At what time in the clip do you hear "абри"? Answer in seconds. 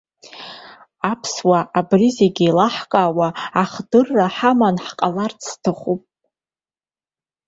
1.79-2.09